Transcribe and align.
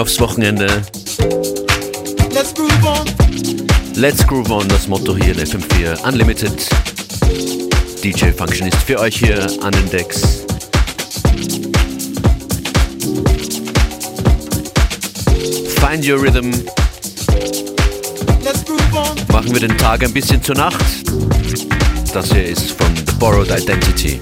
aufs 0.00 0.18
Wochenende. 0.18 0.66
Let's 2.32 2.54
groove 2.54 2.84
on. 2.84 3.06
Let's 3.94 4.26
groove 4.26 4.50
on, 4.50 4.66
das 4.68 4.88
Motto 4.88 5.14
hier 5.14 5.36
in 5.36 5.46
FM4 5.46 6.08
Unlimited. 6.08 6.52
DJ 8.02 8.30
Function 8.30 8.68
ist 8.68 8.78
für 8.78 8.98
euch 8.98 9.18
hier 9.18 9.46
an 9.62 9.72
den 9.72 9.90
Decks. 9.90 10.44
Find 15.76 16.08
Your 16.08 16.22
Rhythm. 16.22 16.50
Machen 19.30 19.52
wir 19.52 19.60
den 19.60 19.76
Tag 19.76 20.02
ein 20.02 20.14
bisschen 20.14 20.42
zur 20.42 20.54
Nacht. 20.54 20.82
Das 22.14 22.32
hier 22.32 22.46
ist 22.46 22.70
von 22.70 22.96
The 22.96 23.12
Borrowed 23.18 23.50
Identity. 23.50 24.18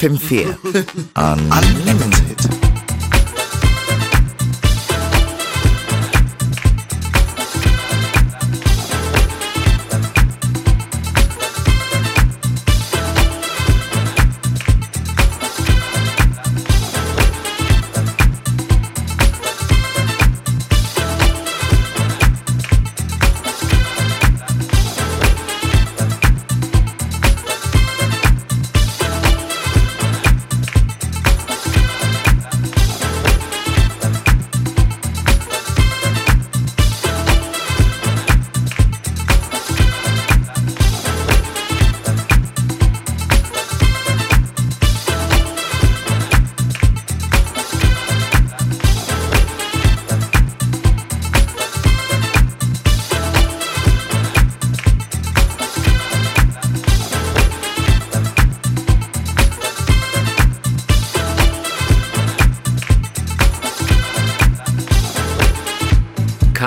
FM4 0.00 0.56
Unlimited. 1.14 2.66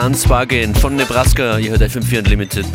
Hans 0.03 0.27
Bargain 0.27 0.75
von 0.75 0.97
Nebraska. 0.97 1.57
Ihr 1.59 1.71
hört 1.71 1.81
FM4 1.81 2.19
Unlimited. 2.19 2.65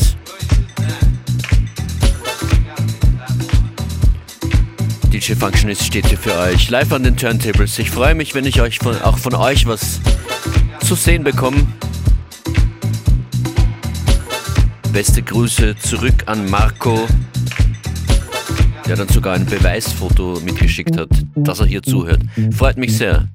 DJ 5.12 5.34
Functionist 5.34 5.84
steht 5.84 6.06
hier 6.06 6.16
für 6.16 6.34
euch 6.38 6.70
live 6.70 6.90
an 6.90 7.02
den 7.02 7.18
Turntables. 7.18 7.78
Ich 7.78 7.90
freue 7.90 8.14
mich, 8.14 8.34
wenn 8.34 8.46
ich 8.46 8.62
euch 8.62 8.78
von, 8.78 8.96
auch 9.02 9.18
von 9.18 9.34
euch 9.34 9.66
was 9.66 10.00
zu 10.80 10.94
sehen 10.94 11.22
bekomme. 11.22 11.66
Beste 14.94 15.20
Grüße 15.20 15.76
zurück 15.76 16.22
an 16.24 16.48
Marco, 16.48 17.06
der 18.86 18.96
dann 18.96 19.08
sogar 19.08 19.34
ein 19.34 19.44
Beweisfoto 19.44 20.40
mitgeschickt 20.42 20.96
hat, 20.96 21.10
dass 21.34 21.60
er 21.60 21.66
hier 21.66 21.82
zuhört. 21.82 22.22
Freut 22.52 22.78
mich 22.78 22.96
sehr. 22.96 23.28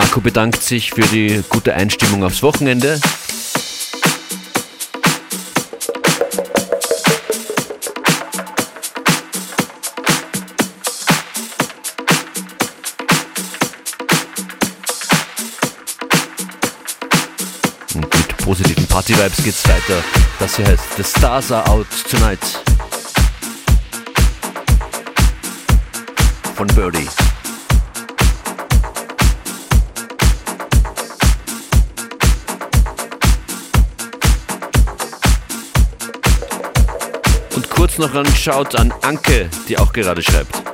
Marco 0.00 0.22
bedankt 0.22 0.62
sich 0.62 0.92
für 0.92 1.02
die 1.02 1.44
gute 1.50 1.74
Einstimmung 1.74 2.24
aufs 2.24 2.42
Wochenende. 2.42 2.98
Und 17.94 18.02
mit 18.02 18.36
positiven 18.38 18.86
Party-Vibes 18.86 19.44
geht's 19.44 19.68
weiter. 19.68 20.02
Das 20.38 20.56
hier 20.56 20.66
heißt 20.66 20.82
The 20.96 21.04
Stars 21.04 21.52
Are 21.52 21.68
Out 21.68 21.86
Tonight. 22.10 22.38
Von 26.54 26.66
Birdie. 26.68 27.06
Noch 38.00 38.14
einen 38.14 38.34
Shout 38.34 38.76
an 38.76 38.92
Anke, 39.02 39.50
die 39.68 39.76
auch 39.76 39.92
gerade 39.92 40.22
schreibt. 40.22 40.69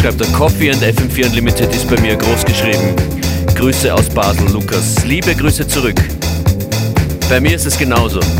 Schreibt 0.00 0.20
er? 0.20 0.26
Coffee 0.28 0.70
und 0.70 0.82
FM4 0.82 1.26
Unlimited 1.26 1.74
ist 1.74 1.86
bei 1.88 2.00
mir 2.00 2.16
groß 2.16 2.44
geschrieben. 2.44 2.94
Grüße 3.54 3.92
aus 3.92 4.08
Basel, 4.08 4.50
Lukas. 4.50 5.04
Liebe 5.04 5.34
Grüße 5.34 5.68
zurück. 5.68 6.00
Bei 7.28 7.38
mir 7.40 7.56
ist 7.56 7.66
es 7.66 7.76
genauso. 7.76 8.20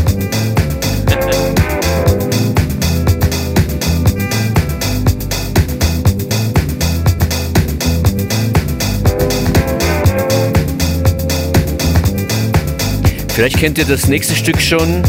Vielleicht 13.35 13.57
kennt 13.57 13.77
ihr 13.77 13.85
das 13.85 14.07
nächste 14.07 14.35
Stück 14.35 14.59
schon. 14.59 15.03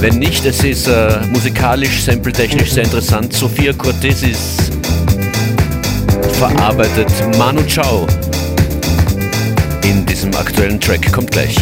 Wenn 0.00 0.20
nicht, 0.20 0.44
es 0.44 0.62
ist 0.62 0.86
äh, 0.86 1.18
musikalisch, 1.32 2.02
sampletechnisch 2.04 2.70
sehr 2.70 2.84
interessant. 2.84 3.32
Sophia 3.32 3.72
Cortesis 3.72 4.70
verarbeitet 6.34 7.10
Manu 7.36 7.62
Chao 7.66 8.06
in 9.82 10.06
diesem 10.06 10.32
aktuellen 10.36 10.80
Track. 10.80 11.12
Kommt 11.12 11.32
gleich. 11.32 11.56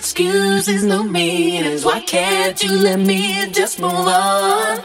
Excuses, 0.00 0.84
no 0.84 1.02
meanings. 1.02 1.84
Why 1.84 2.00
can't 2.00 2.62
you 2.62 2.72
let 2.72 2.98
me 2.98 3.50
just 3.52 3.80
move 3.80 3.92
on? 3.92 4.78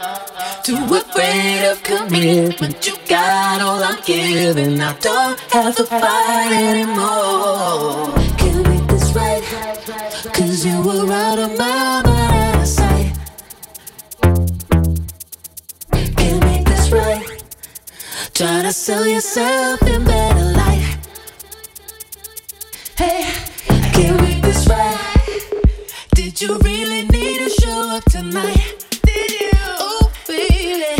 Too 0.62 0.76
afraid 0.76 1.68
of 1.70 1.82
commitment. 1.82 2.86
You 2.86 2.94
got 3.08 3.60
all 3.60 3.82
I'm 3.82 3.98
giving. 4.04 4.80
I 4.80 4.92
don't 4.98 5.38
have 5.52 5.74
to 5.76 5.84
fight 5.84 6.52
anymore. 6.52 8.14
Can 8.38 8.56
we 8.56 8.62
make 8.70 8.86
this 8.88 9.12
right? 9.14 9.42
Cause 10.34 10.64
you 10.64 10.80
were 10.82 11.12
out 11.12 11.38
of 11.38 11.58
my 11.58 12.02
mind, 12.04 12.06
out 12.06 12.62
of 12.62 12.68
sight. 12.68 13.12
Can't 15.92 16.40
make 16.44 16.66
this 16.66 16.90
right. 16.92 17.44
Try 18.34 18.62
to 18.62 18.72
sell 18.72 19.06
yourself 19.06 19.82
in 19.82 20.04
light. 20.04 20.35
Hey, 22.98 23.30
I 23.68 23.90
can't 23.92 24.42
this 24.42 24.66
right. 24.68 25.40
Did 26.14 26.40
you 26.40 26.56
really 26.60 27.06
need 27.08 27.38
to 27.40 27.50
show 27.50 27.90
up 27.90 28.04
tonight? 28.04 28.86
Did 29.02 29.30
you? 29.32 29.50
Oh, 29.54 30.10
baby, 30.26 30.96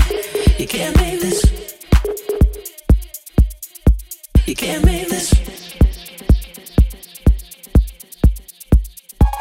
you 0.59 0.67
can't 0.67 0.95
make 0.97 1.21
this. 1.21 1.43
You 4.45 4.55
can't 4.55 4.85
make 4.85 5.09
this. 5.09 5.33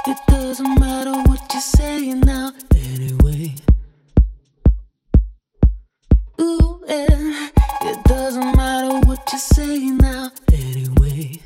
It 0.08 0.18
doesn't 0.28 0.80
matter 0.80 1.12
what 1.30 1.54
you 1.54 1.60
say 1.60 2.14
now, 2.14 2.54
anyway. 2.74 3.56
Ooh, 6.40 6.82
yeah. 6.88 7.50
It 7.82 8.04
doesn't 8.06 8.56
matter 8.56 9.00
what 9.06 9.30
you 9.34 9.40
say 9.40 9.90
now, 9.90 10.32
anyway. 10.54 11.42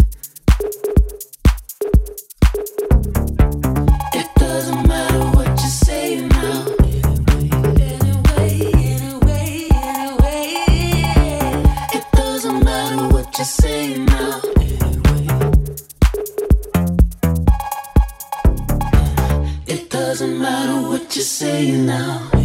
You 21.62 21.78
now. 21.78 22.39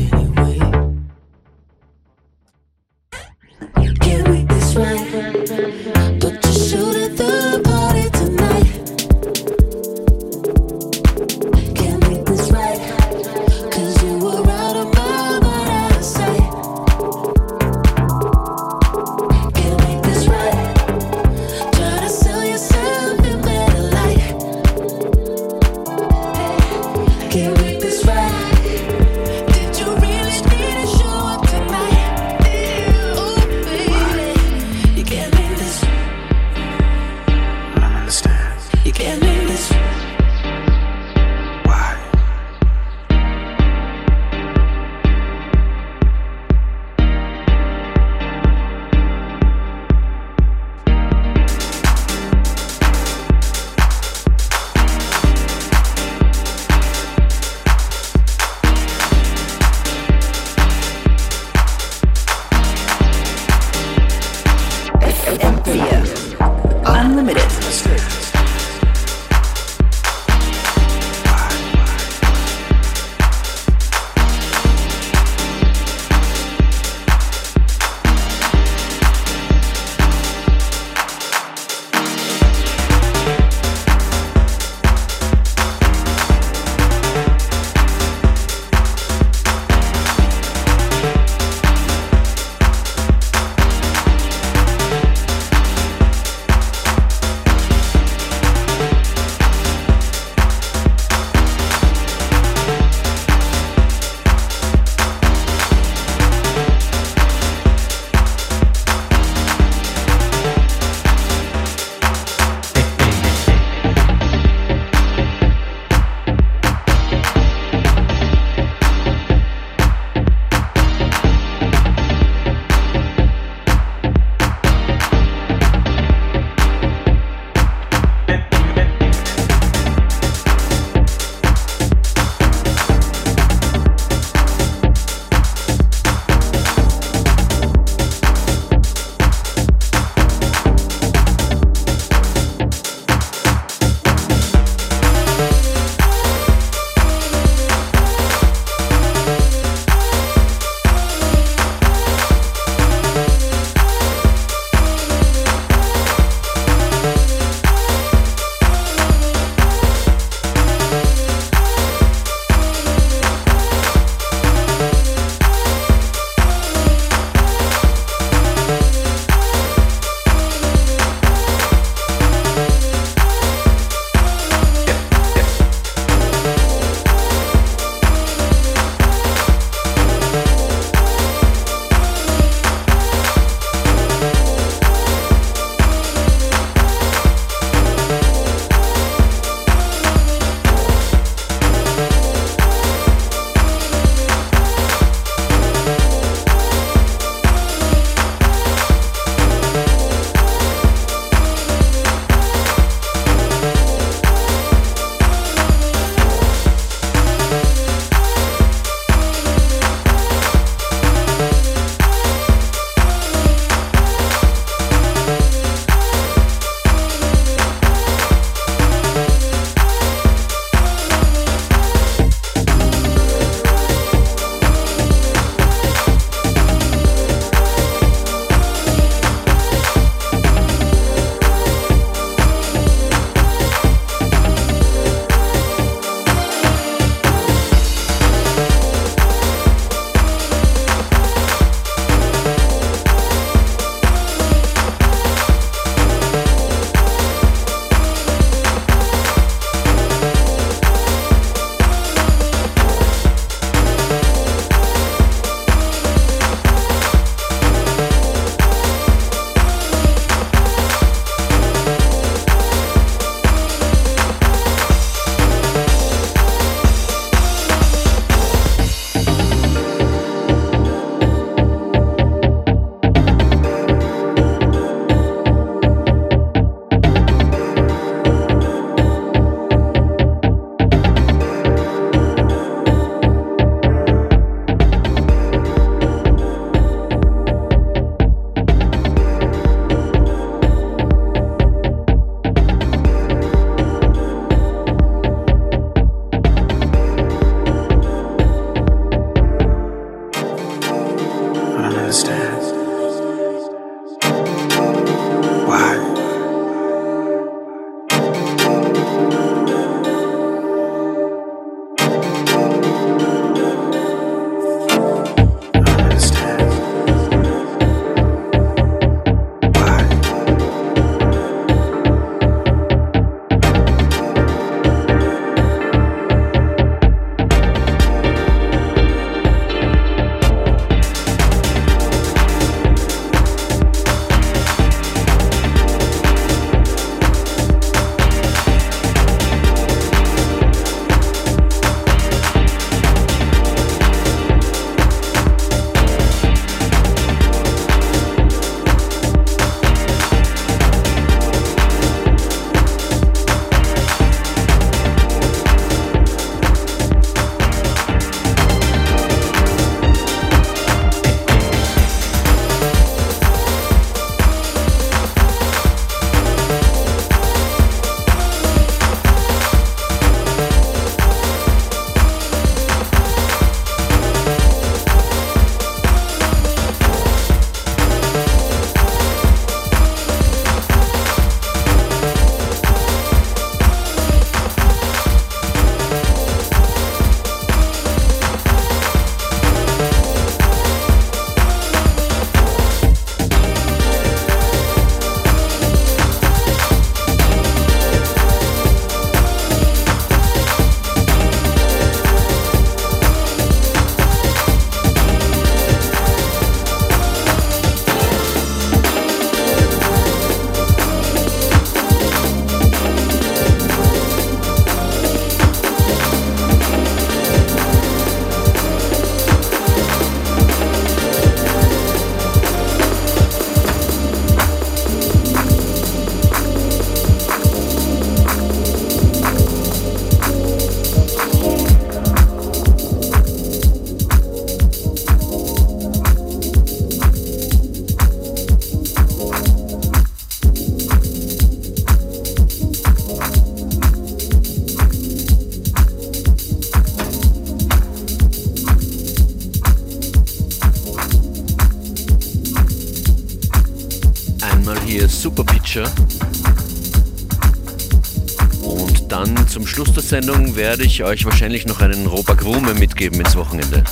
Sendung 460.25 460.75
werde 460.75 461.05
ich 461.05 461.22
euch 461.22 461.45
wahrscheinlich 461.45 461.85
noch 461.85 462.01
einen 462.01 462.27
Robak 462.27 462.64
Rume 462.64 462.95
mitgeben 462.95 463.39
ins 463.41 463.55
Wochenende. 463.57 464.03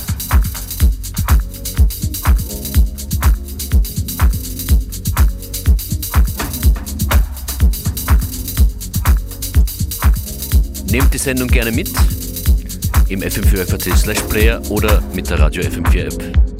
Nehmt 10.91 11.11
die 11.11 11.17
Sendung 11.17 11.47
gerne 11.47 11.71
mit 11.71 11.89
im 13.09 13.21
FM4 13.21 13.95
Slash 13.95 14.21
Player 14.29 14.61
oder 14.69 15.01
mit 15.15 15.29
der 15.31 15.39
Radio 15.39 15.63
FM4 15.63 16.13
App. 16.13 16.52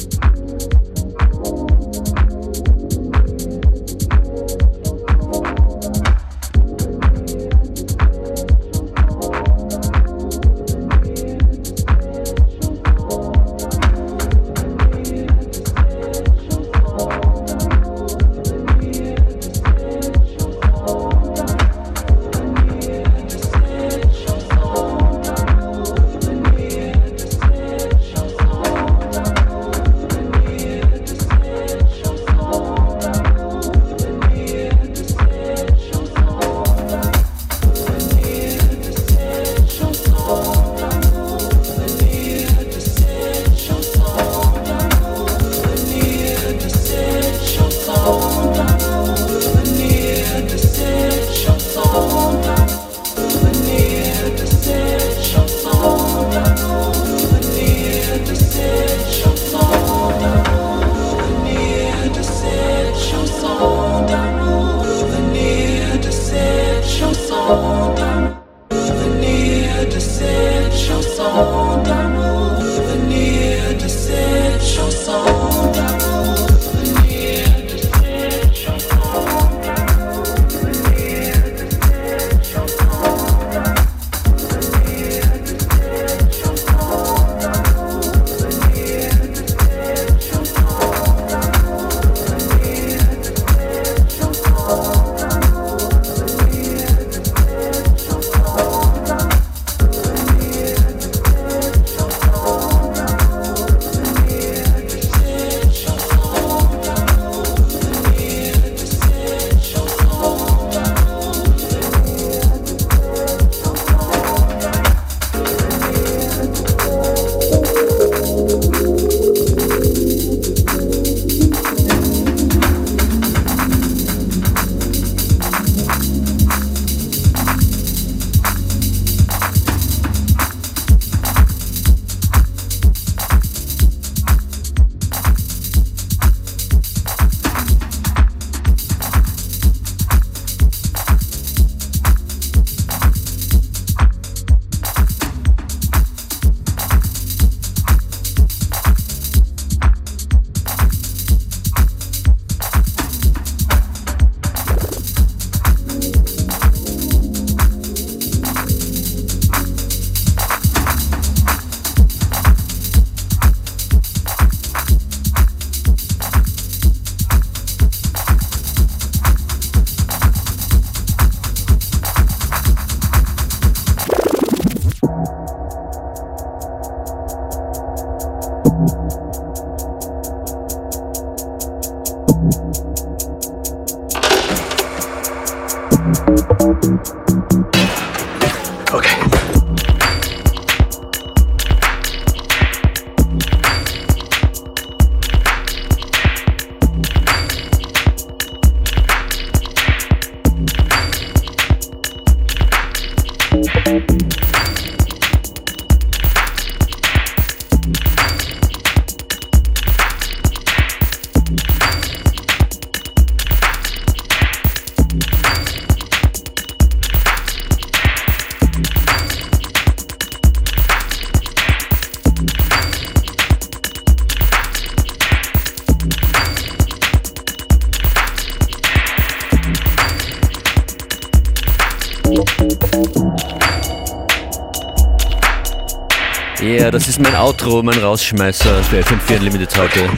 Ja, 236.63 236.89
das 236.89 237.09
ist 237.09 237.19
mein 237.19 237.35
Outro, 237.35 237.83
mein 237.83 237.99
Rausschmeißer 237.99 238.81
für 238.85 239.01
FM4 239.01 239.35
Unlimited 239.37 239.77
heute. 239.77 240.09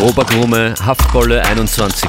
Robert 0.00 0.32
Haftbolle 0.84 1.44
21. 1.44 2.08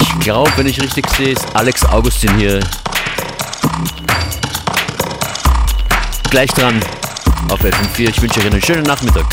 Ich 0.00 0.20
glaube, 0.20 0.52
wenn 0.54 0.68
ich 0.68 0.80
richtig 0.80 1.10
sehe, 1.10 1.30
ist 1.32 1.44
Alex 1.54 1.84
Augustin 1.86 2.36
hier. 2.38 2.60
Gleich 6.30 6.50
dran 6.52 6.80
auf 7.50 7.60
FM4. 7.60 8.10
Ich 8.10 8.22
wünsche 8.22 8.38
euch 8.38 8.46
einen 8.46 8.62
schönen 8.62 8.84
Nachmittag. 8.84 9.26